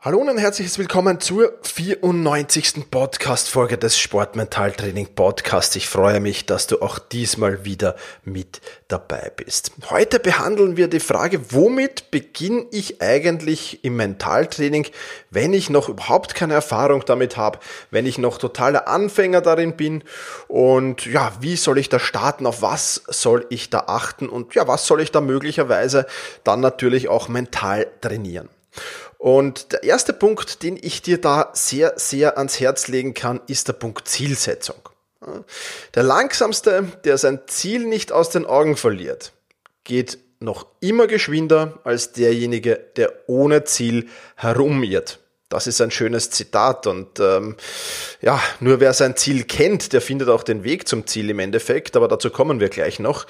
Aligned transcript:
Hallo 0.00 0.18
und 0.18 0.28
ein 0.28 0.38
herzliches 0.38 0.78
Willkommen 0.78 1.18
zur 1.18 1.58
94. 1.60 2.88
Podcast-Folge 2.88 3.78
des 3.78 3.98
Sportmentaltraining 3.98 5.08
Podcasts. 5.16 5.74
Ich 5.74 5.88
freue 5.88 6.20
mich, 6.20 6.46
dass 6.46 6.68
du 6.68 6.80
auch 6.80 7.00
diesmal 7.00 7.64
wieder 7.64 7.96
mit 8.22 8.60
dabei 8.86 9.32
bist. 9.34 9.72
Heute 9.90 10.20
behandeln 10.20 10.76
wir 10.76 10.86
die 10.86 11.00
Frage, 11.00 11.52
womit 11.52 12.12
beginne 12.12 12.66
ich 12.70 13.02
eigentlich 13.02 13.82
im 13.82 13.96
Mentaltraining, 13.96 14.86
wenn 15.30 15.52
ich 15.52 15.68
noch 15.68 15.88
überhaupt 15.88 16.36
keine 16.36 16.54
Erfahrung 16.54 17.04
damit 17.04 17.36
habe, 17.36 17.58
wenn 17.90 18.06
ich 18.06 18.18
noch 18.18 18.38
totaler 18.38 18.86
Anfänger 18.86 19.40
darin 19.40 19.76
bin 19.76 20.04
und 20.46 21.06
ja, 21.06 21.32
wie 21.40 21.56
soll 21.56 21.76
ich 21.76 21.88
da 21.88 21.98
starten, 21.98 22.46
auf 22.46 22.62
was 22.62 23.02
soll 23.08 23.46
ich 23.50 23.68
da 23.68 23.86
achten 23.88 24.28
und 24.28 24.54
ja, 24.54 24.68
was 24.68 24.86
soll 24.86 25.00
ich 25.00 25.10
da 25.10 25.20
möglicherweise 25.20 26.06
dann 26.44 26.60
natürlich 26.60 27.08
auch 27.08 27.26
mental 27.26 27.88
trainieren. 28.00 28.48
Und 29.18 29.72
der 29.72 29.82
erste 29.82 30.12
Punkt, 30.12 30.62
den 30.62 30.78
ich 30.80 31.02
dir 31.02 31.20
da 31.20 31.50
sehr, 31.52 31.94
sehr 31.96 32.38
ans 32.38 32.60
Herz 32.60 32.86
legen 32.86 33.14
kann, 33.14 33.40
ist 33.48 33.66
der 33.66 33.72
Punkt 33.72 34.06
Zielsetzung. 34.08 34.88
Der 35.94 36.04
langsamste, 36.04 36.84
der 37.04 37.18
sein 37.18 37.40
Ziel 37.48 37.84
nicht 37.84 38.12
aus 38.12 38.30
den 38.30 38.46
Augen 38.46 38.76
verliert, 38.76 39.32
geht 39.82 40.18
noch 40.38 40.66
immer 40.78 41.08
geschwinder 41.08 41.80
als 41.82 42.12
derjenige, 42.12 42.78
der 42.96 43.12
ohne 43.26 43.64
Ziel 43.64 44.08
herumirrt. 44.36 45.18
Das 45.48 45.66
ist 45.66 45.80
ein 45.80 45.90
schönes 45.90 46.30
Zitat 46.30 46.86
und 46.86 47.18
ähm, 47.20 47.56
ja, 48.20 48.40
nur 48.60 48.80
wer 48.80 48.92
sein 48.92 49.16
Ziel 49.16 49.44
kennt, 49.44 49.92
der 49.94 50.02
findet 50.02 50.28
auch 50.28 50.42
den 50.42 50.62
Weg 50.62 50.86
zum 50.86 51.06
Ziel 51.06 51.30
im 51.30 51.38
Endeffekt, 51.38 51.96
aber 51.96 52.06
dazu 52.06 52.30
kommen 52.30 52.60
wir 52.60 52.68
gleich 52.68 52.98
noch. 52.98 53.26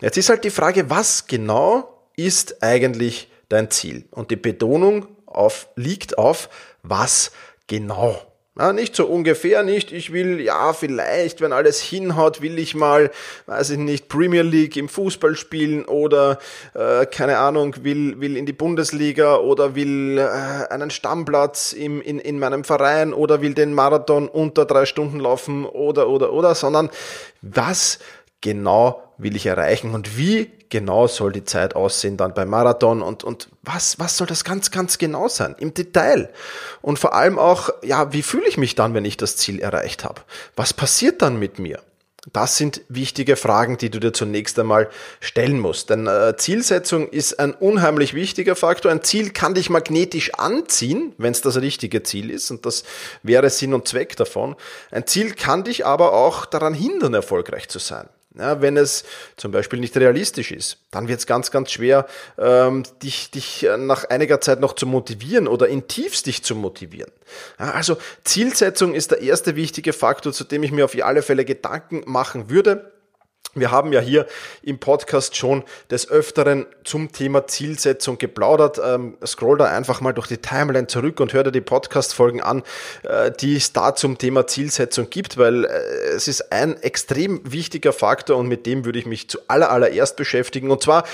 Jetzt 0.00 0.18
ist 0.18 0.28
halt 0.28 0.44
die 0.44 0.50
Frage, 0.50 0.90
was 0.90 1.26
genau 1.26 2.06
ist 2.14 2.62
eigentlich 2.62 3.30
dein 3.48 3.70
Ziel? 3.70 4.04
Und 4.10 4.30
die 4.30 4.36
Betonung 4.36 5.08
auf, 5.32 5.68
liegt 5.76 6.18
auf 6.18 6.48
was 6.82 7.32
genau. 7.66 8.20
Ja, 8.58 8.74
nicht 8.74 8.94
so 8.94 9.06
ungefähr 9.06 9.62
nicht, 9.62 9.92
ich 9.92 10.12
will, 10.12 10.38
ja, 10.38 10.74
vielleicht, 10.74 11.40
wenn 11.40 11.54
alles 11.54 11.80
hinhaut, 11.80 12.42
will 12.42 12.58
ich 12.58 12.74
mal, 12.74 13.10
weiß 13.46 13.70
ich 13.70 13.78
nicht, 13.78 14.10
Premier 14.10 14.42
League 14.42 14.76
im 14.76 14.90
Fußball 14.90 15.36
spielen 15.36 15.86
oder, 15.86 16.38
äh, 16.74 17.06
keine 17.06 17.38
Ahnung, 17.38 17.74
will, 17.80 18.20
will 18.20 18.36
in 18.36 18.44
die 18.44 18.52
Bundesliga 18.52 19.36
oder 19.36 19.74
will 19.74 20.18
äh, 20.18 20.68
einen 20.70 20.90
Stammplatz 20.90 21.72
im, 21.72 22.02
in, 22.02 22.18
in 22.18 22.38
meinem 22.38 22.62
Verein 22.62 23.14
oder 23.14 23.40
will 23.40 23.54
den 23.54 23.72
Marathon 23.72 24.28
unter 24.28 24.66
drei 24.66 24.84
Stunden 24.84 25.18
laufen 25.18 25.64
oder, 25.64 26.10
oder, 26.10 26.34
oder, 26.34 26.54
sondern 26.54 26.90
was 27.40 28.00
genau 28.42 29.02
will 29.16 29.36
ich 29.36 29.46
erreichen 29.46 29.94
und 29.94 30.18
wie 30.18 30.50
genau 30.68 31.06
soll 31.06 31.32
die 31.32 31.44
Zeit 31.44 31.76
aussehen 31.76 32.16
dann 32.16 32.34
beim 32.34 32.48
Marathon 32.48 33.02
und, 33.02 33.24
und 33.24 33.48
was, 33.62 33.98
was 33.98 34.16
soll 34.16 34.26
das 34.26 34.44
ganz, 34.44 34.70
ganz 34.70 34.98
genau 34.98 35.28
sein 35.28 35.54
im 35.58 35.74
Detail? 35.74 36.30
Und 36.80 36.98
vor 36.98 37.14
allem 37.14 37.38
auch, 37.38 37.70
ja, 37.82 38.12
wie 38.12 38.22
fühle 38.22 38.48
ich 38.48 38.58
mich 38.58 38.74
dann, 38.74 38.94
wenn 38.94 39.04
ich 39.04 39.16
das 39.16 39.36
Ziel 39.36 39.60
erreicht 39.60 40.04
habe? 40.04 40.22
Was 40.56 40.72
passiert 40.72 41.22
dann 41.22 41.38
mit 41.38 41.58
mir? 41.58 41.80
Das 42.32 42.56
sind 42.56 42.82
wichtige 42.88 43.34
Fragen, 43.34 43.78
die 43.78 43.90
du 43.90 43.98
dir 43.98 44.12
zunächst 44.12 44.56
einmal 44.56 44.88
stellen 45.18 45.58
musst. 45.58 45.90
Denn 45.90 46.06
äh, 46.06 46.36
Zielsetzung 46.36 47.08
ist 47.08 47.40
ein 47.40 47.52
unheimlich 47.52 48.14
wichtiger 48.14 48.54
Faktor. 48.54 48.92
Ein 48.92 49.02
Ziel 49.02 49.30
kann 49.30 49.54
dich 49.54 49.70
magnetisch 49.70 50.32
anziehen, 50.34 51.14
wenn 51.18 51.32
es 51.32 51.40
das 51.40 51.60
richtige 51.60 52.04
Ziel 52.04 52.30
ist. 52.30 52.52
Und 52.52 52.64
das 52.64 52.84
wäre 53.24 53.50
Sinn 53.50 53.74
und 53.74 53.88
Zweck 53.88 54.16
davon. 54.16 54.54
Ein 54.92 55.08
Ziel 55.08 55.34
kann 55.34 55.64
dich 55.64 55.84
aber 55.84 56.12
auch 56.12 56.46
daran 56.46 56.74
hindern, 56.74 57.12
erfolgreich 57.12 57.68
zu 57.68 57.80
sein. 57.80 58.08
Ja, 58.38 58.62
wenn 58.62 58.78
es 58.78 59.04
zum 59.36 59.52
Beispiel 59.52 59.78
nicht 59.78 59.94
realistisch 59.96 60.52
ist, 60.52 60.78
dann 60.90 61.06
wird 61.06 61.20
es 61.20 61.26
ganz, 61.26 61.50
ganz 61.50 61.70
schwer, 61.70 62.06
ähm, 62.38 62.84
dich, 63.02 63.30
dich 63.30 63.68
nach 63.76 64.04
einiger 64.04 64.40
Zeit 64.40 64.58
noch 64.60 64.72
zu 64.72 64.86
motivieren 64.86 65.48
oder 65.48 65.68
in 65.68 65.86
tiefst 65.86 66.26
dich 66.26 66.42
zu 66.42 66.54
motivieren. 66.54 67.12
Ja, 67.58 67.72
also 67.72 67.98
Zielsetzung 68.24 68.94
ist 68.94 69.10
der 69.10 69.20
erste 69.20 69.54
wichtige 69.54 69.92
Faktor, 69.92 70.32
zu 70.32 70.44
dem 70.44 70.62
ich 70.62 70.72
mir 70.72 70.86
auf 70.86 70.96
alle 71.02 71.22
Fälle 71.22 71.44
Gedanken 71.44 72.02
machen 72.06 72.48
würde. 72.48 72.91
Wir 73.54 73.70
haben 73.70 73.92
ja 73.92 74.00
hier 74.00 74.26
im 74.62 74.78
Podcast 74.78 75.36
schon 75.36 75.62
des 75.90 76.08
Öfteren 76.08 76.64
zum 76.84 77.12
Thema 77.12 77.46
Zielsetzung 77.46 78.16
geplaudert. 78.16 78.80
Ähm, 78.82 79.18
scroll 79.26 79.58
da 79.58 79.66
einfach 79.66 80.00
mal 80.00 80.14
durch 80.14 80.26
die 80.26 80.38
Timeline 80.38 80.86
zurück 80.86 81.20
und 81.20 81.34
hör 81.34 81.44
dir 81.44 81.52
die 81.52 81.60
Podcast-Folgen 81.60 82.40
an, 82.40 82.62
äh, 83.02 83.30
die 83.30 83.56
es 83.56 83.74
da 83.74 83.94
zum 83.94 84.16
Thema 84.16 84.46
Zielsetzung 84.46 85.10
gibt, 85.10 85.36
weil 85.36 85.66
äh, 85.66 85.68
es 86.14 86.28
ist 86.28 86.50
ein 86.50 86.82
extrem 86.82 87.42
wichtiger 87.44 87.92
Faktor 87.92 88.38
und 88.38 88.48
mit 88.48 88.64
dem 88.64 88.86
würde 88.86 88.98
ich 88.98 89.04
mich 89.04 89.28
zu 89.28 89.38
aller, 89.48 89.70
allererst 89.70 90.16
beschäftigen. 90.16 90.70
Und 90.70 90.82
zwar 90.82 91.04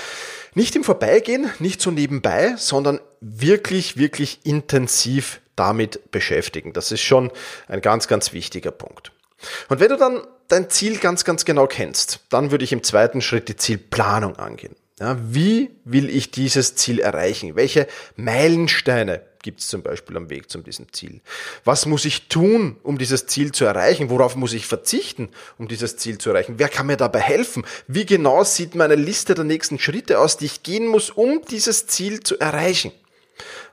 nicht 0.53 0.77
im 0.77 0.85
Vorbeigehen, 0.85 1.49
nicht 1.59 1.81
so 1.81 1.91
nebenbei, 1.91 2.53
sondern 2.55 3.01
wirklich, 3.19 3.97
wirklich 3.97 4.39
intensiv 4.45 5.41
damit 5.57 6.09
beschäftigen. 6.11 6.71
Das 6.71 6.93
ist 6.93 7.01
schon 7.01 7.31
ein 7.67 7.81
ganz, 7.81 8.07
ganz 8.07 8.31
wichtiger 8.31 8.71
Punkt. 8.71 9.11
Und 9.67 9.81
wenn 9.81 9.89
du 9.89 9.97
dann 9.97 10.21
dein 10.49 10.69
Ziel 10.69 10.97
ganz, 10.97 11.23
ganz 11.23 11.45
genau 11.45 11.67
kennst, 11.67 12.19
dann 12.29 12.51
würde 12.51 12.65
ich 12.65 12.73
im 12.73 12.83
zweiten 12.83 13.21
Schritt 13.21 13.47
die 13.47 13.55
Zielplanung 13.55 14.35
angehen. 14.35 14.75
Ja, 14.99 15.17
wie 15.21 15.69
will 15.85 16.09
ich 16.09 16.31
dieses 16.31 16.75
Ziel 16.75 16.99
erreichen? 16.99 17.55
Welche 17.55 17.87
Meilensteine 18.17 19.21
gibt 19.41 19.61
es 19.61 19.69
zum 19.69 19.81
Beispiel 19.81 20.17
am 20.17 20.29
Weg 20.29 20.49
zu 20.49 20.59
diesem 20.59 20.91
Ziel? 20.91 21.21
Was 21.63 21.85
muss 21.85 22.03
ich 22.03 22.27
tun, 22.27 22.75
um 22.83 22.97
dieses 22.97 23.25
Ziel 23.25 23.53
zu 23.53 23.63
erreichen? 23.63 24.09
Worauf 24.09 24.35
muss 24.35 24.51
ich 24.51 24.67
verzichten, 24.67 25.29
um 25.57 25.69
dieses 25.69 25.95
Ziel 25.95 26.17
zu 26.17 26.31
erreichen? 26.31 26.55
Wer 26.57 26.67
kann 26.67 26.87
mir 26.87 26.97
dabei 26.97 27.21
helfen? 27.21 27.63
Wie 27.87 28.05
genau 28.05 28.43
sieht 28.43 28.75
meine 28.75 28.95
Liste 28.95 29.35
der 29.35 29.45
nächsten 29.45 29.79
Schritte 29.79 30.19
aus, 30.19 30.35
die 30.35 30.47
ich 30.47 30.63
gehen 30.63 30.87
muss, 30.87 31.09
um 31.09 31.41
dieses 31.49 31.87
Ziel 31.87 32.19
zu 32.19 32.37
erreichen? 32.37 32.91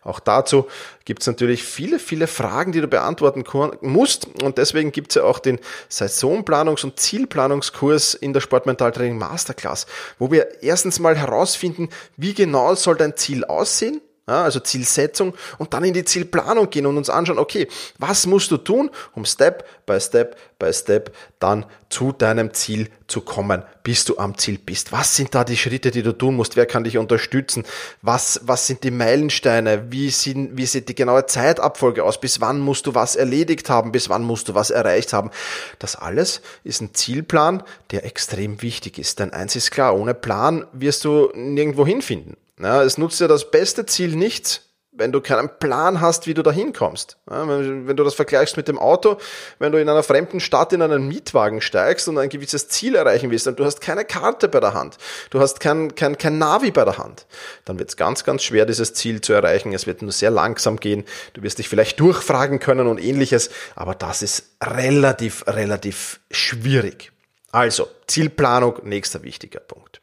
Auch 0.03 0.21
dazu 0.21 0.67
gibt 1.05 1.23
es 1.23 1.27
natürlich 1.27 1.63
viele, 1.65 1.99
viele 1.99 2.27
Fragen, 2.27 2.73
die 2.73 2.81
du 2.81 2.89
beantworten 2.89 3.45
musst. 3.81 4.27
Und 4.43 4.59
deswegen 4.59 4.93
gibt 4.93 5.13
es 5.13 5.17
ja 5.17 5.25
auch 5.25 5.39
den 5.39 5.59
Saisonplanungs- 5.91 6.85
und 6.85 6.99
Zielplanungskurs 6.99 8.15
in 8.15 8.33
der 8.33 8.41
Sportmentaltraining 8.41 9.19
Masterclass, 9.19 9.87
wo 10.19 10.31
wir 10.31 10.63
erstens 10.63 10.99
mal 10.99 11.17
herausfinden, 11.17 11.89
wie 12.17 12.35
genau 12.35 12.75
soll 12.75 12.97
dein 12.97 13.17
Ziel 13.17 13.45
aussehen 13.45 14.01
ja, 14.29 14.43
also 14.43 14.59
Zielsetzung 14.59 15.35
und 15.59 15.73
dann 15.73 15.85
in 15.85 15.95
die 15.95 16.05
Zielplanung 16.05 16.69
gehen 16.69 16.87
und 16.87 16.97
uns 16.97 17.09
anschauen, 17.09 17.39
okay, 17.39 17.69
was 17.99 18.27
musst 18.27 18.51
du 18.51 18.57
tun, 18.57 18.91
um 19.15 19.25
Step 19.25 19.65
by 19.87 20.01
Step 20.01 20.37
by 20.59 20.73
Step 20.73 21.15
dann 21.39 21.65
zu 21.91 22.11
deinem 22.11 22.53
Ziel 22.53 22.91
zu 23.07 23.21
kommen, 23.21 23.63
bis 23.85 24.05
du 24.05 24.19
am 24.19 24.37
Ziel 24.37 24.59
bist. 24.59 24.91
Was 24.91 25.15
sind 25.15 25.33
da 25.35 25.45
die 25.45 25.57
Schritte, 25.57 25.93
die 25.93 26.03
du 26.03 26.11
tun 26.11 26.35
musst? 26.35 26.57
Wer 26.57 26.67
kann 26.67 26.83
dich 26.83 26.99
unterstützen? 26.99 27.65
Was, 28.03 28.41
was 28.43 28.67
sind 28.67 28.83
die 28.83 28.91
Meilensteine? 28.91 29.93
Wie, 29.93 30.11
sind, 30.11 30.57
wie 30.57 30.67
sieht 30.67 30.89
die 30.89 30.97
genaue 30.97 31.27
Zeitabfolge 31.27 32.03
aus? 32.03 32.21
Bis 32.21 32.41
wann 32.41 32.59
musst 32.59 32.87
du 32.87 32.97
was 32.97 33.15
erledigt 33.15 33.71
haben? 33.71 33.93
Bis 33.93 34.09
wann 34.09 34.23
musst 34.23 34.49
du 34.49 34.55
was 34.55 34.71
erreicht 34.71 35.13
haben? 35.13 35.31
Das 35.79 35.95
alles 35.95 36.41
ist 36.65 36.81
ein 36.81 36.95
Zielplan, 36.95 37.63
der 37.93 38.05
extrem 38.05 38.61
wichtig 38.61 38.99
ist. 38.99 39.21
Denn 39.21 39.33
eins 39.33 39.55
ist 39.55 39.71
klar, 39.71 39.97
ohne 39.97 40.15
Plan 40.15 40.67
wirst 40.73 41.05
du 41.05 41.31
nirgendwo 41.35 41.87
hinfinden. 41.87 42.37
Ja, 42.61 42.83
es 42.83 42.99
nutzt 42.99 43.21
ja 43.21 43.29
das 43.29 43.51
beste 43.51 43.85
Ziel 43.87 44.17
nichts, 44.17 44.63
wenn 44.99 45.13
du 45.13 45.21
keinen 45.21 45.51
Plan 45.59 46.01
hast, 46.01 46.27
wie 46.27 46.35
du 46.35 46.43
da 46.43 46.51
hinkommst. 46.51 47.19
Ja, 47.31 47.47
wenn, 47.47 47.87
wenn, 47.87 47.97
du 47.97 48.05
das 48.05 48.15
vergleichst 48.15 48.57
mit 48.57 48.69
dem 48.69 48.79
Auto, 48.79 49.19
wenn 49.59 49.73
du 49.73 49.81
in 49.81 49.89
einer 49.89 50.03
fremden 50.03 50.41
Stadt 50.41 50.73
in 50.73 50.83
einen 50.83 51.07
Mietwagen 51.07 51.61
steigst 51.61 52.09
und 52.09 52.19
ein 52.19 52.29
gewisses 52.29 52.69
Ziel 52.69 52.95
erreichen 52.95 53.31
willst 53.31 53.47
und 53.47 53.59
du 53.59 53.65
hast 53.65 53.81
keine 53.81 54.05
Karte 54.05 54.49
bei 54.49 54.61
der 54.61 54.75
Hand, 54.75 54.97
du 55.31 55.41
hast 55.41 55.61
kein, 55.61 55.95
kein, 55.95 56.17
kein 56.17 56.39
Navi 56.39 56.71
bei 56.71 56.85
der 56.85 56.99
Hand, 56.99 57.27
dann 57.65 57.79
wird 57.79 57.91
es 57.91 57.97
ganz, 57.97 58.25
ganz 58.25 58.43
schwer, 58.43 58.65
dieses 58.65 58.95
Ziel 58.95 59.21
zu 59.21 59.33
erreichen. 59.33 59.73
Es 59.73 59.87
wird 59.87 60.03
nur 60.03 60.13
sehr 60.13 60.31
langsam 60.31 60.79
gehen. 60.79 61.05
Du 61.35 61.43
wirst 61.43 61.59
dich 61.59 61.69
vielleicht 61.69 62.01
durchfragen 62.01 62.59
können 62.59 62.87
und 62.87 62.99
ähnliches, 62.99 63.51
aber 63.75 63.95
das 63.95 64.23
ist 64.23 64.57
relativ, 64.63 65.47
relativ 65.47 66.21
schwierig. 66.31 67.13
Also, 67.53 67.89
Zielplanung, 68.07 68.81
nächster 68.83 69.23
wichtiger 69.23 69.61
Punkt. 69.61 70.01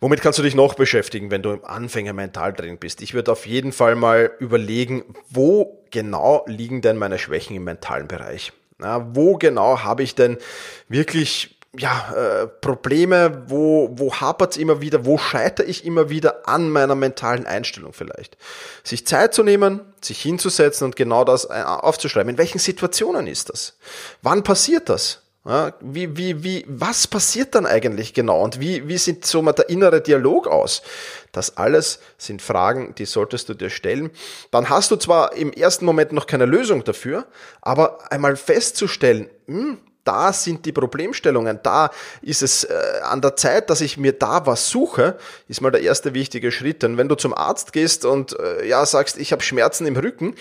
Womit 0.00 0.22
kannst 0.22 0.38
du 0.38 0.42
dich 0.42 0.54
noch 0.54 0.74
beschäftigen, 0.74 1.30
wenn 1.30 1.42
du 1.42 1.50
im 1.50 1.64
Anfänger-Mentaltraining 1.64 2.78
bist? 2.78 3.02
Ich 3.02 3.12
würde 3.12 3.32
auf 3.32 3.46
jeden 3.46 3.70
Fall 3.70 3.96
mal 3.96 4.30
überlegen, 4.38 5.04
wo 5.28 5.84
genau 5.90 6.42
liegen 6.46 6.80
denn 6.80 6.96
meine 6.96 7.18
Schwächen 7.18 7.54
im 7.54 7.64
mentalen 7.64 8.08
Bereich? 8.08 8.52
Ja, 8.80 9.14
wo 9.14 9.36
genau 9.36 9.80
habe 9.80 10.02
ich 10.02 10.14
denn 10.14 10.38
wirklich 10.88 11.60
ja, 11.78 12.14
äh, 12.16 12.46
Probleme, 12.46 13.44
wo, 13.46 13.90
wo 13.92 14.14
hapert 14.14 14.52
es 14.52 14.56
immer 14.56 14.80
wieder, 14.80 15.04
wo 15.04 15.18
scheitere 15.18 15.66
ich 15.66 15.84
immer 15.84 16.10
wieder 16.10 16.48
an 16.48 16.70
meiner 16.70 16.94
mentalen 16.94 17.46
Einstellung 17.46 17.92
vielleicht. 17.92 18.36
Sich 18.82 19.06
Zeit 19.06 19.34
zu 19.34 19.44
nehmen, 19.44 19.80
sich 20.00 20.20
hinzusetzen 20.20 20.86
und 20.86 20.96
genau 20.96 21.24
das 21.24 21.44
äh, 21.44 21.62
aufzuschreiben. 21.64 22.30
In 22.30 22.38
welchen 22.38 22.58
Situationen 22.58 23.26
ist 23.26 23.50
das? 23.50 23.76
Wann 24.22 24.42
passiert 24.42 24.88
das? 24.88 25.22
Ja, 25.46 25.72
wie, 25.80 26.18
wie, 26.18 26.44
wie, 26.44 26.66
was 26.68 27.06
passiert 27.06 27.54
dann 27.54 27.64
eigentlich 27.64 28.12
genau 28.12 28.42
und 28.44 28.60
wie, 28.60 28.88
wie 28.88 28.98
sieht 28.98 29.24
so 29.24 29.40
mal 29.40 29.54
der 29.54 29.70
innere 29.70 30.02
Dialog 30.02 30.46
aus? 30.46 30.82
Das 31.32 31.56
alles 31.56 32.00
sind 32.18 32.42
Fragen, 32.42 32.94
die 32.96 33.06
solltest 33.06 33.48
du 33.48 33.54
dir 33.54 33.70
stellen. 33.70 34.10
Dann 34.50 34.68
hast 34.68 34.90
du 34.90 34.96
zwar 34.96 35.32
im 35.32 35.50
ersten 35.54 35.86
Moment 35.86 36.12
noch 36.12 36.26
keine 36.26 36.44
Lösung 36.44 36.84
dafür, 36.84 37.24
aber 37.62 38.12
einmal 38.12 38.36
festzustellen, 38.36 39.30
hm, 39.46 39.78
da 40.04 40.34
sind 40.34 40.66
die 40.66 40.72
Problemstellungen, 40.72 41.60
da 41.62 41.90
ist 42.20 42.42
es 42.42 42.64
äh, 42.64 42.74
an 43.02 43.22
der 43.22 43.36
Zeit, 43.36 43.70
dass 43.70 43.80
ich 43.80 43.96
mir 43.96 44.12
da 44.12 44.44
was 44.44 44.68
suche, 44.68 45.16
ist 45.48 45.62
mal 45.62 45.70
der 45.70 45.82
erste 45.82 46.12
wichtige 46.12 46.52
Schritt. 46.52 46.82
Denn 46.82 46.98
wenn 46.98 47.08
du 47.08 47.14
zum 47.14 47.32
Arzt 47.32 47.72
gehst 47.72 48.04
und 48.04 48.38
äh, 48.38 48.66
ja 48.66 48.84
sagst, 48.84 49.16
ich 49.18 49.32
habe 49.32 49.42
Schmerzen 49.42 49.86
im 49.86 49.96
Rücken, 49.96 50.34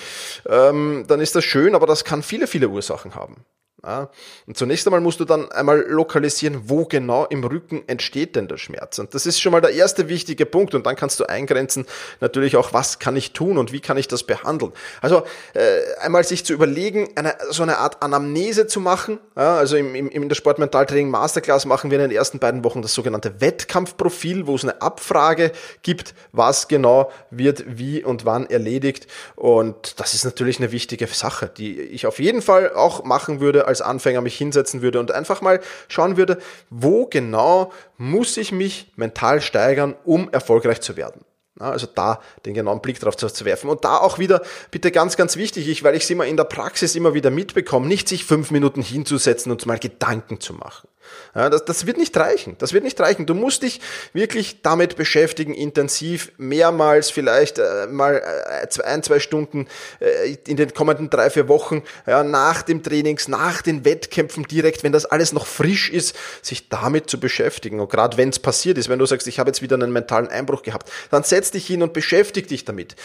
ähm, 0.46 1.06
dann 1.08 1.22
ist 1.22 1.36
das 1.36 1.46
schön, 1.46 1.74
aber 1.74 1.88
das 1.88 2.04
kann 2.04 2.22
viele, 2.22 2.48
viele 2.48 2.68
Ursachen 2.68 3.16
haben. 3.16 3.46
Ja, 3.84 4.10
und 4.46 4.58
zunächst 4.58 4.86
einmal 4.88 5.00
musst 5.00 5.22
du 5.22 5.26
dann 5.26 5.50
einmal 5.54 5.86
lokalisieren, 5.88 6.64
wo 6.66 6.84
genau 6.84 7.26
im 7.26 7.44
Rücken 7.46 7.84
entsteht 7.88 8.36
denn 8.36 8.50
der 8.50 8.58
Schmerz. 8.58 9.00
Und 9.00 9.14
das 9.14 9.26
ist 9.26 9.40
schon 9.40 9.54
mal 9.54 9.62
der 9.62 9.72
erste 9.72 10.10
wichtige 10.10 10.46
Punkt. 10.46 10.76
Und 10.76 10.86
dann 10.86 10.98
kannst 10.98 11.20
du 11.20 11.26
eingrenzen 11.26 11.86
natürlich 12.20 12.58
auch, 12.58 12.74
was 12.74 13.00
kann 13.00 13.16
ich 13.16 13.32
tun 13.32 13.58
und 13.58 13.72
wie 13.72 13.80
kann 13.80 13.98
ich 13.98 14.10
das 14.10 14.24
behandeln. 14.24 14.74
Also 15.02 15.24
äh, 15.54 15.80
einmal 16.02 16.26
sich 16.26 16.44
zu 16.44 16.52
überlegen, 16.52 17.10
eine, 17.16 17.36
so 17.52 17.64
eine 17.64 17.78
Art 17.78 18.04
Anamnese 18.04 18.68
zu 18.68 18.82
machen. 18.82 19.20
Ja, 19.38 19.58
also 19.58 19.78
im, 19.78 19.96
im, 19.96 20.10
in 20.10 20.28
der 20.28 20.36
Sportmentaltraining 20.36 21.10
Masterclass 21.10 21.66
machen 21.66 21.90
wir 21.90 22.00
in 22.00 22.10
den 22.10 22.18
ersten 22.18 22.40
beiden 22.40 22.66
Wochen 22.66 22.82
das 22.82 22.94
sogenannte 22.94 23.40
Wettkampfprofil, 23.40 24.46
wo 24.46 24.56
es 24.56 24.64
eine 24.64 24.82
Abfrage 24.82 25.54
gibt, 25.84 26.14
was 26.34 26.68
genau 26.68 27.12
wird 27.32 27.64
wie 27.66 28.04
und 28.04 28.26
wann 28.26 28.46
erledigt. 28.50 29.08
Und 29.38 30.02
das 30.02 30.14
ist 30.14 30.26
natürlich 30.26 30.60
eine 30.60 30.74
wichtige 30.74 31.08
Sache, 31.08 31.50
die 31.56 31.80
ich 31.80 32.06
auf 32.06 32.20
jeden 32.20 32.42
Fall 32.42 32.74
auch 32.74 33.06
machen 33.06 33.40
würde 33.40 33.69
als 33.70 33.82
Anfänger 33.82 34.22
mich 34.22 34.38
hinsetzen 34.38 34.82
würde 34.82 35.00
und 35.00 35.12
einfach 35.12 35.42
mal 35.42 35.62
schauen 35.88 36.18
würde, 36.18 36.40
wo 36.70 37.06
genau 37.06 37.72
muss 37.98 38.36
ich 38.38 38.52
mich 38.52 38.92
mental 38.98 39.42
steigern, 39.42 39.96
um 40.04 40.30
erfolgreich 40.32 40.82
zu 40.82 40.98
werden. 40.98 41.24
Also 41.60 41.88
da 41.94 42.22
den 42.46 42.54
genauen 42.54 42.82
Blick 42.82 43.00
drauf 43.00 43.18
zu 43.18 43.46
werfen. 43.46 43.70
Und 43.70 43.84
da 43.84 43.98
auch 43.98 44.18
wieder, 44.18 44.42
bitte 44.72 44.92
ganz, 44.92 45.18
ganz 45.18 45.36
wichtig, 45.36 45.68
ich, 45.68 45.84
weil 45.84 45.94
ich 45.94 46.04
es 46.04 46.10
immer 46.10 46.26
in 46.26 46.38
der 46.38 46.46
Praxis 46.46 46.96
immer 46.96 47.14
wieder 47.14 47.32
mitbekomme, 47.32 47.86
nicht 47.86 48.08
sich 48.08 48.24
fünf 48.24 48.52
Minuten 48.52 48.82
hinzusetzen 48.82 49.52
und 49.52 49.66
mal 49.66 49.78
Gedanken 49.78 50.40
zu 50.40 50.54
machen. 50.54 50.88
Ja, 51.36 51.50
das, 51.50 51.66
das 51.66 51.86
wird 51.86 51.98
nicht 51.98 52.16
reichen. 52.18 52.56
Das 52.58 52.74
wird 52.74 52.84
nicht 52.84 53.00
reichen. 53.00 53.26
Du 53.26 53.36
musst 53.36 53.64
dich 53.64 53.82
wirklich 54.14 54.62
damit 54.62 54.96
beschäftigen, 54.96 55.54
intensiv, 55.54 56.32
mehrmals, 56.38 57.12
vielleicht 57.12 57.60
äh, 57.60 57.88
mal 57.88 58.16
äh, 58.16 58.84
ein, 58.84 59.04
zwei 59.04 59.20
Stunden 59.20 59.68
äh, 60.00 60.36
in 60.48 60.58
den 60.58 60.74
kommenden 60.74 61.10
drei, 61.10 61.30
vier 61.30 61.48
Wochen, 61.48 61.84
ja, 62.08 62.24
nach 62.24 62.62
dem 62.62 62.84
Trainings, 62.84 63.28
nach 63.28 63.62
den 63.62 63.86
Wettkämpfen 63.86 64.44
direkt, 64.44 64.84
wenn 64.84 64.92
das 64.92 65.06
alles 65.06 65.34
noch 65.34 65.46
frisch 65.46 65.90
ist, 65.90 66.16
sich 66.42 66.70
damit 66.70 67.10
zu 67.10 67.20
beschäftigen. 67.20 67.80
Und 67.80 67.90
gerade 67.90 68.18
wenn 68.18 68.30
es 68.30 68.40
passiert 68.40 68.78
ist, 68.78 68.90
wenn 68.90 69.00
du 69.00 69.06
sagst, 69.06 69.28
ich 69.28 69.40
habe 69.40 69.50
jetzt 69.50 69.62
wieder 69.62 69.76
einen 69.76 69.92
mentalen 69.92 70.28
Einbruch 70.28 70.64
gehabt, 70.64 70.92
dann 71.12 71.24
setz 71.24 71.52
dich 71.52 71.68
hin 71.68 71.84
und 71.84 71.94
beschäftig 71.94 72.48
dich 72.48 72.66
damit. 72.66 72.96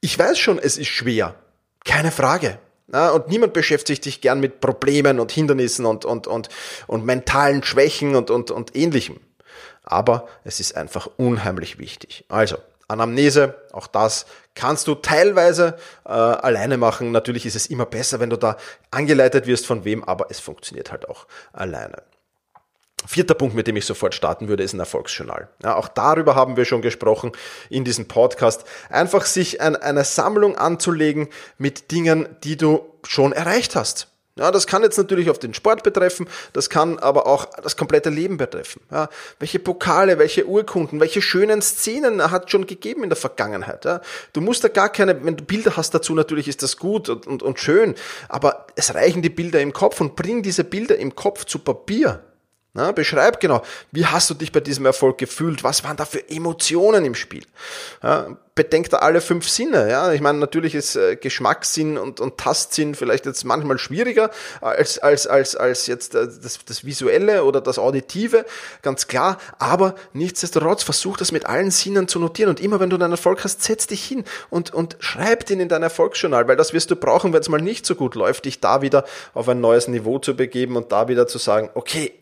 Ich 0.00 0.18
weiß 0.18 0.38
schon, 0.38 0.58
es 0.58 0.76
ist 0.76 0.88
schwer. 0.88 1.34
Keine 1.84 2.10
Frage. 2.10 2.58
Und 2.90 3.28
niemand 3.28 3.52
beschäftigt 3.52 4.02
sich 4.04 4.20
gern 4.20 4.40
mit 4.40 4.60
Problemen 4.60 5.20
und 5.20 5.30
Hindernissen 5.30 5.84
und, 5.84 6.04
und, 6.04 6.26
und, 6.26 6.48
und 6.86 7.04
mentalen 7.04 7.62
Schwächen 7.62 8.16
und, 8.16 8.30
und, 8.30 8.50
und 8.50 8.74
ähnlichem. 8.74 9.20
Aber 9.84 10.28
es 10.44 10.60
ist 10.60 10.76
einfach 10.76 11.08
unheimlich 11.16 11.78
wichtig. 11.78 12.24
Also, 12.28 12.56
Anamnese, 12.88 13.54
auch 13.72 13.86
das 13.86 14.24
kannst 14.54 14.88
du 14.88 14.94
teilweise 14.94 15.78
äh, 16.06 16.08
alleine 16.08 16.78
machen. 16.78 17.12
Natürlich 17.12 17.44
ist 17.44 17.54
es 17.54 17.66
immer 17.66 17.84
besser, 17.84 18.18
wenn 18.18 18.30
du 18.30 18.36
da 18.36 18.56
angeleitet 18.90 19.46
wirst 19.46 19.66
von 19.66 19.84
wem, 19.84 20.02
aber 20.02 20.30
es 20.30 20.40
funktioniert 20.40 20.90
halt 20.90 21.08
auch 21.08 21.26
alleine. 21.52 22.02
Vierter 23.06 23.34
Punkt, 23.34 23.54
mit 23.54 23.66
dem 23.66 23.76
ich 23.76 23.86
sofort 23.86 24.14
starten 24.14 24.48
würde, 24.48 24.62
ist 24.62 24.74
ein 24.74 24.80
Erfolgsjournal. 24.80 25.48
Ja, 25.62 25.76
auch 25.76 25.88
darüber 25.88 26.34
haben 26.34 26.56
wir 26.56 26.64
schon 26.64 26.82
gesprochen 26.82 27.32
in 27.70 27.84
diesem 27.84 28.08
Podcast. 28.08 28.64
Einfach 28.90 29.24
sich 29.24 29.60
ein, 29.60 29.76
eine 29.76 30.04
Sammlung 30.04 30.56
anzulegen 30.56 31.28
mit 31.58 31.90
Dingen, 31.90 32.28
die 32.44 32.56
du 32.56 32.80
schon 33.04 33.32
erreicht 33.32 33.76
hast. 33.76 34.08
Ja, 34.38 34.52
das 34.52 34.68
kann 34.68 34.82
jetzt 34.82 34.96
natürlich 34.96 35.30
auf 35.30 35.40
den 35.40 35.52
Sport 35.52 35.82
betreffen, 35.82 36.28
das 36.52 36.70
kann 36.70 36.98
aber 37.00 37.26
auch 37.26 37.46
das 37.60 37.76
komplette 37.76 38.08
Leben 38.08 38.36
betreffen. 38.36 38.80
Ja, 38.90 39.08
welche 39.40 39.58
Pokale, 39.58 40.18
welche 40.18 40.46
Urkunden, 40.46 41.00
welche 41.00 41.20
schönen 41.20 41.60
Szenen 41.60 42.30
hat 42.30 42.48
schon 42.50 42.66
gegeben 42.66 43.02
in 43.02 43.10
der 43.10 43.16
Vergangenheit. 43.16 43.84
Ja, 43.84 44.00
du 44.32 44.40
musst 44.40 44.62
da 44.62 44.68
gar 44.68 44.90
keine, 44.90 45.24
wenn 45.24 45.36
du 45.36 45.44
Bilder 45.44 45.76
hast 45.76 45.92
dazu, 45.92 46.14
natürlich 46.14 46.46
ist 46.46 46.62
das 46.62 46.76
gut 46.76 47.08
und, 47.08 47.26
und, 47.26 47.42
und 47.42 47.58
schön, 47.58 47.96
aber 48.28 48.68
es 48.76 48.94
reichen 48.94 49.22
die 49.22 49.28
Bilder 49.28 49.60
im 49.60 49.72
Kopf 49.72 50.00
und 50.00 50.14
bring 50.14 50.42
diese 50.44 50.62
Bilder 50.62 50.96
im 50.96 51.16
Kopf 51.16 51.44
zu 51.44 51.58
Papier. 51.58 52.22
Na, 52.74 52.92
beschreib 52.92 53.40
genau, 53.40 53.62
wie 53.92 54.06
hast 54.06 54.30
du 54.30 54.34
dich 54.34 54.52
bei 54.52 54.60
diesem 54.60 54.86
Erfolg 54.86 55.18
gefühlt? 55.18 55.64
Was 55.64 55.84
waren 55.84 55.96
da 55.96 56.04
für 56.04 56.28
Emotionen 56.28 57.04
im 57.04 57.14
Spiel? 57.14 57.44
Ja, 58.02 58.36
bedenkt 58.58 58.92
da 58.92 58.96
alle 58.96 59.20
fünf 59.20 59.48
Sinne. 59.48 59.88
Ja, 59.88 60.12
ich 60.12 60.20
meine, 60.20 60.38
natürlich 60.38 60.74
ist 60.74 60.96
äh, 60.96 61.14
Geschmackssinn 61.14 61.96
und, 61.96 62.18
und 62.18 62.38
Tastsinn 62.38 62.96
vielleicht 62.96 63.24
jetzt 63.24 63.44
manchmal 63.44 63.78
schwieriger 63.78 64.32
als, 64.60 64.98
als, 64.98 65.28
als, 65.28 65.54
als 65.54 65.86
jetzt 65.86 66.16
äh, 66.16 66.26
das, 66.26 66.58
das 66.66 66.84
Visuelle 66.84 67.44
oder 67.44 67.60
das 67.60 67.78
Auditive, 67.78 68.44
ganz 68.82 69.06
klar. 69.06 69.38
Aber 69.60 69.94
nichtsdestotrotz 70.12 70.82
versuch 70.82 71.16
das 71.16 71.30
mit 71.30 71.46
allen 71.46 71.70
Sinnen 71.70 72.08
zu 72.08 72.18
notieren 72.18 72.50
und 72.50 72.58
immer 72.58 72.80
wenn 72.80 72.90
du 72.90 72.96
deinen 72.96 73.12
Erfolg 73.12 73.44
hast, 73.44 73.62
setz 73.62 73.86
dich 73.86 74.04
hin 74.04 74.24
und, 74.50 74.74
und 74.74 74.96
schreib 74.98 75.46
den 75.46 75.60
in 75.60 75.68
dein 75.68 75.84
Erfolgsjournal, 75.84 76.48
weil 76.48 76.56
das 76.56 76.72
wirst 76.72 76.90
du 76.90 76.96
brauchen, 76.96 77.32
wenn 77.32 77.40
es 77.40 77.48
mal 77.48 77.62
nicht 77.62 77.86
so 77.86 77.94
gut 77.94 78.16
läuft, 78.16 78.46
dich 78.46 78.58
da 78.58 78.82
wieder 78.82 79.04
auf 79.34 79.48
ein 79.48 79.60
neues 79.60 79.86
Niveau 79.86 80.18
zu 80.18 80.34
begeben 80.34 80.76
und 80.76 80.90
da 80.90 81.06
wieder 81.06 81.28
zu 81.28 81.38
sagen, 81.38 81.70
okay, 81.74 82.12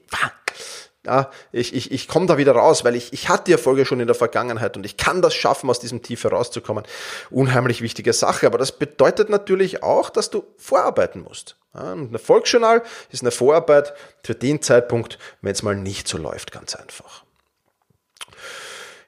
ja, 1.06 1.30
ich, 1.52 1.74
ich, 1.74 1.92
ich 1.92 2.08
komme 2.08 2.26
da 2.26 2.36
wieder 2.36 2.52
raus, 2.52 2.84
weil 2.84 2.96
ich, 2.96 3.12
ich 3.12 3.28
hatte 3.28 3.44
die 3.44 3.52
Erfolge 3.52 3.86
schon 3.86 4.00
in 4.00 4.06
der 4.06 4.16
Vergangenheit 4.16 4.76
und 4.76 4.84
ich 4.84 4.96
kann 4.96 5.22
das 5.22 5.34
schaffen, 5.34 5.70
aus 5.70 5.78
diesem 5.78 6.02
Tief 6.02 6.24
herauszukommen. 6.24 6.84
Unheimlich 7.30 7.80
wichtige 7.80 8.12
Sache, 8.12 8.46
aber 8.46 8.58
das 8.58 8.72
bedeutet 8.72 9.30
natürlich 9.30 9.82
auch, 9.82 10.10
dass 10.10 10.30
du 10.30 10.44
vorarbeiten 10.56 11.22
musst. 11.22 11.56
Ja, 11.74 11.92
ein 11.92 12.12
Erfolgsjournal 12.12 12.82
ist 13.10 13.22
eine 13.22 13.30
Vorarbeit 13.30 13.94
für 14.24 14.34
den 14.34 14.60
Zeitpunkt, 14.62 15.18
wenn 15.42 15.52
es 15.52 15.62
mal 15.62 15.76
nicht 15.76 16.08
so 16.08 16.18
läuft, 16.18 16.50
ganz 16.50 16.74
einfach. 16.74 17.25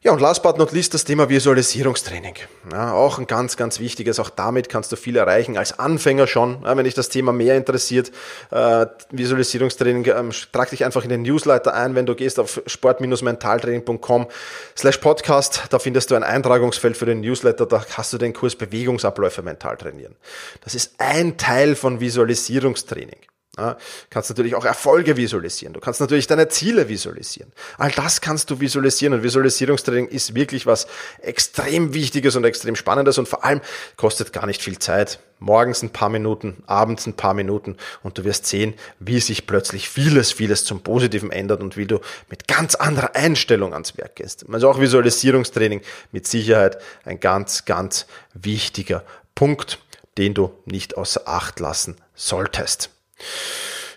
Ja, 0.09 0.15
und 0.15 0.23
last 0.23 0.43
but 0.43 0.57
not 0.57 0.73
least 0.73 0.95
das 0.95 1.05
Thema 1.05 1.29
Visualisierungstraining. 1.29 2.37
Ja, 2.73 2.95
auch 2.95 3.19
ein 3.19 3.27
ganz, 3.27 3.59
ganz 3.59 3.79
wichtiges. 3.79 4.19
Auch 4.19 4.31
damit 4.31 4.71
kannst 4.71 4.91
du 4.91 4.97
viel 4.97 5.17
erreichen, 5.17 5.59
als 5.59 5.79
Anfänger 5.79 6.27
schon. 6.27 6.63
Ja, 6.63 6.75
wenn 6.79 6.85
dich 6.85 6.95
das 6.95 7.11
Thema 7.11 7.31
mehr 7.35 7.59
interessiert, 7.59 8.11
äh, 8.51 8.87
Visualisierungstraining, 9.11 10.07
ähm, 10.07 10.31
trag 10.51 10.71
dich 10.71 10.87
einfach 10.87 11.05
in 11.05 11.11
den 11.11 11.21
Newsletter 11.21 11.75
ein. 11.75 11.95
Wenn 11.95 12.07
du 12.07 12.15
gehst 12.15 12.39
auf 12.39 12.63
sport-mentaltraining.com 12.67 14.29
slash 14.79 14.97
podcast, 14.97 15.65
da 15.69 15.79
findest 15.79 16.11
du 16.11 16.15
ein 16.15 16.23
Eintragungsfeld 16.23 16.97
für 16.97 17.05
den 17.05 17.21
Newsletter. 17.21 17.67
Da 17.67 17.85
hast 17.93 18.11
du 18.15 18.17
den 18.17 18.33
Kurs 18.33 18.57
Bewegungsabläufe 18.57 19.43
mental 19.43 19.77
trainieren. 19.77 20.17
Das 20.65 20.75
ist 20.75 20.95
ein 20.97 21.37
Teil 21.37 21.77
von 21.77 22.01
Visualisierungstraining. 22.01 23.19
Ja, 23.59 23.77
kannst 24.09 24.31
natürlich 24.31 24.55
auch 24.55 24.65
Erfolge 24.65 25.17
visualisieren. 25.17 25.75
Du 25.75 25.81
kannst 25.81 26.01
natürlich 26.01 26.29
deine 26.29 26.49
Ziele 26.49 26.89
visualisieren. 26.89 27.53
All 27.77 27.91
das 27.91 28.21
kannst 28.21 28.51
du 28.51 28.61
visualisieren 28.61 29.15
und 29.15 29.25
Visualisierungstraining 29.25 30.07
ist 30.07 30.37
wirklich 30.37 30.65
was 30.65 30.87
extrem 31.21 31.93
Wichtiges 31.93 32.37
und 32.37 32.45
extrem 32.45 32.77
Spannendes 32.77 33.19
und 33.19 33.27
vor 33.27 33.45
allem 33.45 33.61
kostet 33.97 34.33
gar 34.33 34.47
nicht 34.47 34.63
viel 34.63 34.79
Zeit. 34.79 35.19
Morgens 35.41 35.83
ein 35.83 35.91
paar 35.91 36.09
Minuten, 36.09 36.63
abends 36.67 37.07
ein 37.07 37.15
paar 37.15 37.35
Minuten 37.35 37.77
und 38.05 38.17
du 38.17 38.25
wirst 38.25 38.47
sehen, 38.47 38.75
wie 39.01 39.19
sich 39.19 39.49
plötzlich 39.49 39.89
vieles, 39.89 40.31
vieles 40.31 40.65
zum 40.65 40.83
Positiven 40.83 41.33
ändert 41.33 41.61
und 41.61 41.77
wie 41.77 41.87
du 41.87 41.99
mit 42.31 42.47
ganz 42.47 42.77
anderer 42.77 43.17
Einstellung 43.17 43.73
ans 43.73 43.97
Werk 43.99 44.17
gehst. 44.17 44.47
Also 44.53 44.71
auch 44.71 44.81
Visualisierungstraining 44.81 45.81
mit 46.13 46.29
Sicherheit 46.29 46.79
ein 47.05 47.19
ganz, 47.19 47.65
ganz 47.65 48.07
wichtiger 48.35 49.03
Punkt, 49.35 49.81
den 50.17 50.35
du 50.35 50.53
nicht 50.65 50.97
außer 50.97 51.27
Acht 51.27 51.59
lassen 51.59 51.97
solltest. 52.15 52.91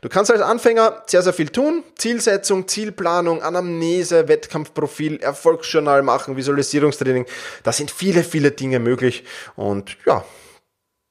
du 0.00 0.08
kannst 0.08 0.32
als 0.32 0.40
Anfänger 0.40 1.02
sehr, 1.06 1.22
sehr 1.22 1.32
viel 1.32 1.50
tun. 1.50 1.84
Zielsetzung, 1.96 2.66
Zielplanung, 2.66 3.42
Anamnese, 3.42 4.26
Wettkampfprofil, 4.26 5.20
Erfolgsjournal 5.20 6.02
machen, 6.02 6.36
Visualisierungstraining. 6.36 7.26
Da 7.62 7.72
sind 7.72 7.92
viele, 7.92 8.24
viele 8.24 8.50
Dinge 8.50 8.80
möglich. 8.80 9.24
Und 9.54 9.96
ja, 10.04 10.24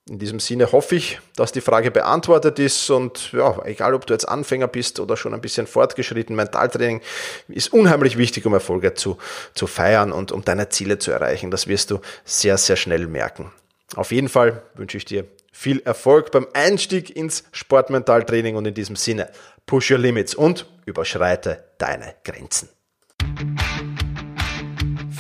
In 0.10 0.20
diesem 0.20 0.40
Sinne 0.40 0.72
hoffe 0.72 0.96
ich, 0.96 1.20
dass 1.36 1.52
die 1.52 1.60
Frage 1.60 1.92
beantwortet 1.92 2.60
ist 2.60 2.90
und 2.90 3.34
ja, 3.34 3.62
egal 3.66 3.94
ob 3.94 4.06
du 4.06 4.14
jetzt 4.14 4.28
Anfänger 4.28 4.68
bist 4.68 5.02
oder 5.02 5.18
schon 5.18 5.34
ein 5.34 5.42
bisschen 5.42 5.68
fortgeschritten, 5.68 6.34
Mentaltraining 6.34 7.02
ist 7.50 7.74
unheimlich 7.74 8.18
wichtig, 8.18 8.46
um 8.46 8.54
Erfolge 8.54 8.94
zu, 8.94 9.18
zu 9.54 9.68
feiern 9.68 10.14
und 10.14 10.32
um 10.32 10.46
deine 10.46 10.70
Ziele 10.70 10.98
zu 10.98 11.12
erreichen. 11.12 11.52
Das 11.52 11.68
wirst 11.68 11.92
du 11.92 12.00
sehr, 12.24 12.58
sehr 12.58 12.78
schnell 12.78 13.08
merken. 13.08 13.52
Auf 13.96 14.12
jeden 14.12 14.30
Fall 14.30 14.64
wünsche 14.76 14.98
ich 14.98 15.04
dir 15.04 15.26
viel 15.52 15.82
Erfolg 15.82 16.32
beim 16.32 16.48
Einstieg 16.54 17.14
ins 17.14 17.44
Sportmentaltraining 17.52 18.56
und 18.56 18.66
in 18.66 18.74
diesem 18.74 18.96
Sinne 18.96 19.30
push 19.66 19.92
your 19.92 19.98
limits 19.98 20.36
und 20.36 20.68
überschreite 20.86 21.66
deine 21.80 22.16
Grenzen. 22.24 22.70